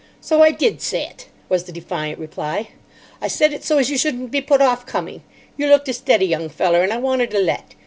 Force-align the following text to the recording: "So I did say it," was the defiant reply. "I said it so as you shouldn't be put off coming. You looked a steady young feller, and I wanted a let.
"So 0.19 0.41
I 0.41 0.49
did 0.49 0.81
say 0.81 1.05
it," 1.05 1.27
was 1.47 1.65
the 1.65 1.71
defiant 1.71 2.17
reply. 2.17 2.69
"I 3.21 3.27
said 3.27 3.53
it 3.53 3.63
so 3.63 3.77
as 3.77 3.91
you 3.91 3.99
shouldn't 3.99 4.31
be 4.31 4.41
put 4.41 4.59
off 4.59 4.87
coming. 4.87 5.21
You 5.57 5.67
looked 5.67 5.89
a 5.89 5.93
steady 5.93 6.25
young 6.25 6.49
feller, 6.49 6.81
and 6.81 6.91
I 6.91 6.97
wanted 6.97 7.35
a 7.35 7.39
let. 7.39 7.75